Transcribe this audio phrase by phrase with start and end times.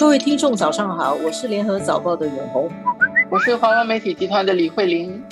[0.00, 2.70] 各位听众，早上好，我是联合早报的永红，
[3.30, 5.22] 我是华文媒体集团的李慧玲。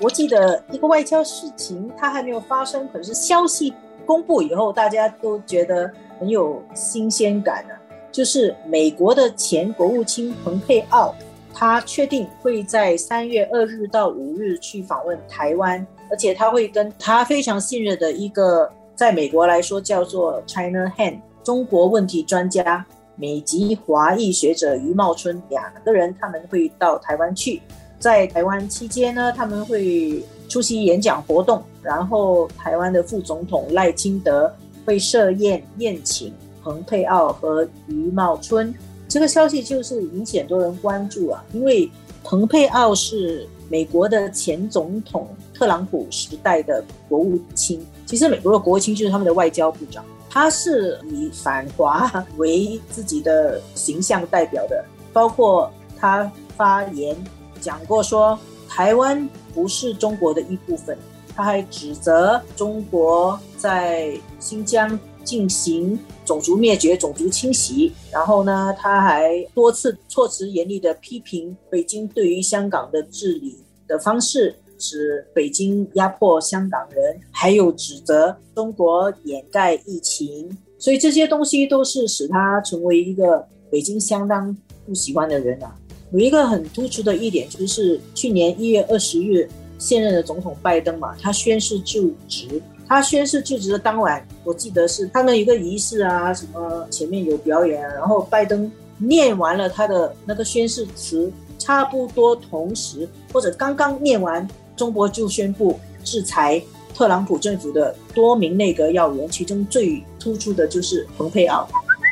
[0.00, 3.72] 我记得一个外交事情，它还没有发生，可是消息
[4.04, 5.88] 公布以后，大家都觉得
[6.18, 7.72] 很有新鲜感啊。
[8.10, 11.14] 就是美国的前国务卿蓬佩奥，
[11.54, 22.84] 他确定会在三月二日到五日去访问台湾，而且他会跟他非常信任的一个，在美国来说叫做 China Hand 中国问题专家。
[23.20, 27.60] 美籍华裔学者余茂春两个人，他们会到台湾去。
[27.98, 31.62] 在台湾期间呢，他们会出席演讲活动。
[31.82, 34.50] 然后，台湾的副总统赖清德
[34.86, 36.32] 会设宴宴请
[36.64, 38.74] 蓬佩奥和余茂春。
[39.06, 41.90] 这个消息就是引起很多人关注啊，因为
[42.24, 47.84] 蓬佩奥是美国的前总统特朗普时代的国务卿。
[48.06, 50.02] 其实，美国的国务卿就是他们的外交部长。
[50.32, 57.16] 他是以反华为自己的形象代表的，包括他发言
[57.60, 60.96] 讲过说台湾不是中国的一部分，
[61.34, 74.54] 他还指责中国在新疆进行种族灭绝、种族清洗，然后呢，他还多次措辞严厉的批评北京对于香港的治理的方式。
[74.80, 84.56] 指北京压迫香港人，还有指责中国掩盖疫情，所以这些东西都是使他成为一个北京相当
[84.86, 85.72] 不喜欢的人啊。
[86.12, 92.60] 有一个很突出的一点，就是去年一月二十日，现任的总统拜登嘛，他宣誓就职。
[92.88, 104.44] 他宣誓就职的当晚，我记得是他们一个仪式啊，什么前面有表演，然后拜登念完了他的那个宣誓词，差不多同时或者刚刚念完。
[104.80, 106.58] 中国就宣布制裁
[106.94, 111.68] 特朗普政府的多名内阁要员，其中最突出的就是蓬佩奥。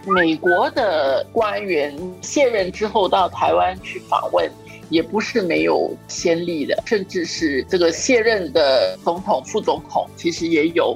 [0.06, 4.50] 美国的官员卸任之后到台湾去访问，
[4.90, 10.94] 也不是没有先例的，甚至是这个卸任的总统、副总统，其实也有。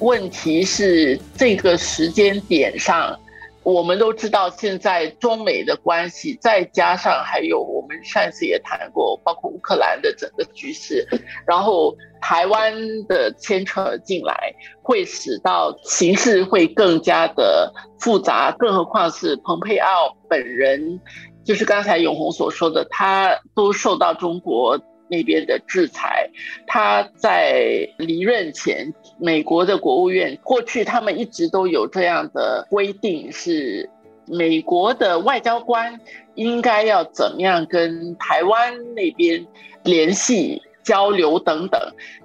[0.00, 3.18] 问题是这个时间点上。
[3.64, 11.08] 我们都知道，现在中美的关系，再加上还有我们上次也谈过，包括乌克兰的整个局势，
[11.46, 12.74] 然后台湾
[13.08, 18.54] 的牵扯进来，会使到形势会更加的复杂。
[18.58, 21.00] 更何况是蓬佩奥本人，
[21.42, 24.78] 就是刚才永红所说的，他都受到中国。
[25.08, 26.30] 那边的制裁，
[26.66, 33.88] 他在离任前，美国的国务院过去他们一直都有这样的规定，是
[34.26, 36.00] 美国的外交官
[36.34, 39.46] 应该要怎么样跟台湾那边
[39.82, 41.80] 联系交流等等，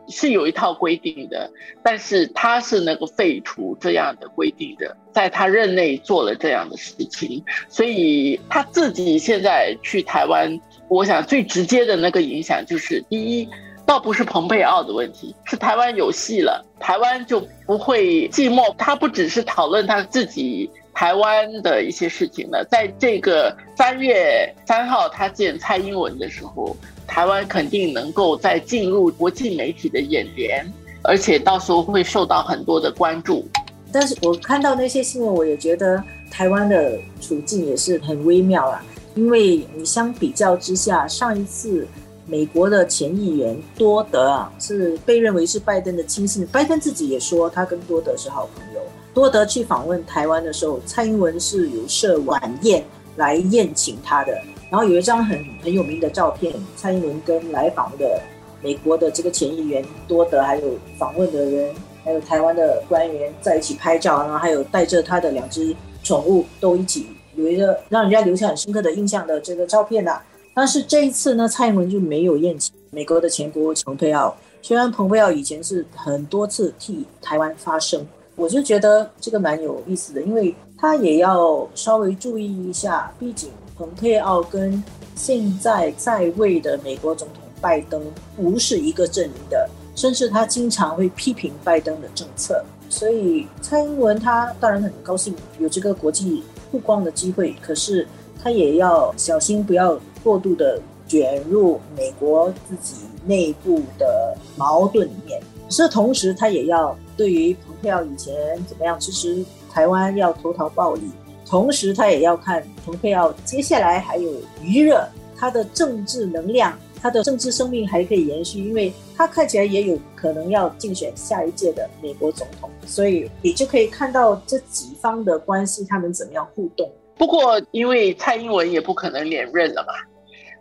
[0.09, 1.49] 是有一套规定的。
[1.81, 10.59] 但是他是那个废除这样的规定的，在他任内做了这样的事情，所以他自己现在去台湾。
[10.89, 13.47] 我想最直接的那个影响就是，第一，
[13.85, 18.73] 倒不是蓬佩奥的问题，是台湾有戏了，台湾就不会寂寞。
[18.75, 26.75] 他不只是讨论他自己台湾的一些事情了，在这个三月三号他见蔡英文的时候，
[27.19, 30.65] 台湾肯定能够再进入国际媒体的眼帘，
[31.01, 33.45] 而且到时候会受到很多的关注。
[33.91, 38.81] 但是我看到那些新闻，我也觉得台湾的处境也是很微妙啊。
[39.15, 41.85] 因为你相比较之下，上一次
[42.25, 46.47] 美国的前议员多德啊，是被认为是拜登的亲信。
[46.47, 48.79] 拜登自己也说他跟多德是好朋友。
[49.13, 52.81] 多德去访问台湾的时候，蔡英文是有设晚宴
[53.17, 54.41] 来宴请他的。
[54.69, 58.21] 然后有一张很很有名的照片，蔡英文跟来访的
[58.61, 67.07] 美国的这个前议员多德，还有访问的人，还有台湾的官员在一起拍照，然后还有带着他的两只宠物都一起。
[67.35, 70.21] 有一个让人家留下很深刻的印象的这个照片呐，
[70.53, 74.35] 但是这一次呢，蔡英文就没有宴请美国的前国务卿蓬佩奥。
[74.61, 78.05] 虽然蓬佩奥以前是很多次替台湾发声，
[78.35, 84.83] 我就觉得这个蛮有意思的，因为他也要稍微注意一下，毕竟蓬佩奥跟
[85.15, 88.01] 现在在位的美国总统拜登
[88.35, 96.43] 不是一个阵营的，甚至他经常会批评拜登的政策，所以蔡英文他当然很高兴有这个国际。
[96.71, 98.07] 曝光的机会，可是
[98.43, 102.93] 他也要小心，不要过度的卷入美国自己
[103.25, 105.41] 内部的矛盾里面。
[105.65, 111.11] 可是同时，他也要对于蓬佩奥以前怎么样支持台湾要投桃报李，
[111.45, 114.31] 同时他也要看蓬佩奥接下来还有
[114.63, 115.07] 余热，
[115.37, 116.77] 他的政治能量。
[117.01, 126.91] 他的政治生命还可以延续，因为他看起来也有可能要竞选下一届的美国总统，所以你就可以看到这几方的关系，他们怎么样互动。
[127.17, 129.93] 不过因为蔡英文也不可能连任了嘛，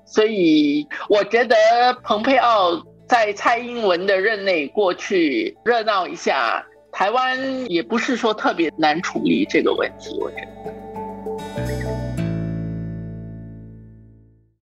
[0.07, 1.57] 所以我觉得
[2.05, 6.65] 蓬佩奥在蔡英文的任内过去热闹一下，
[6.99, 10.88] 台湾也不是说特别难处理这个问题，我觉得。